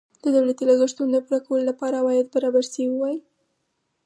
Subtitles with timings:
[0.23, 3.17] د دولتي لګښتونو د پوره کولو لپاره عواید برابر شوي وای.